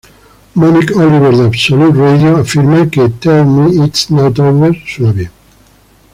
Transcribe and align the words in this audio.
Monique 0.55 0.95
Oliver 0.97 1.31
de 1.37 1.45
Absolute 1.45 1.95
Radio 1.95 2.37
afirma 2.37 2.87
que 2.89 3.07
'Tell 3.07 3.45
Me 3.45 3.85
It's 3.85 4.09
Not 4.09 4.39
Over' 4.39 4.75
"suena 4.87 5.11
bien". 5.13 5.29